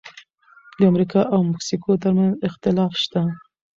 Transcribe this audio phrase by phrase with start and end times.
[0.77, 3.21] د امریکا او مکسیکو ترمنځ اختلاف شته.